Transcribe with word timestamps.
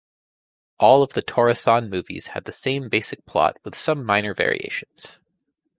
All 0.79 1.03
of 1.03 1.13
the 1.13 1.21
Tora-san 1.21 1.87
movies 1.87 2.29
had 2.33 2.45
the 2.45 2.51
same 2.51 2.89
basic 2.89 3.23
plot 3.27 3.57
with 3.63 3.75
some 3.77 4.03
minor 4.03 4.33
variations. 4.33 5.19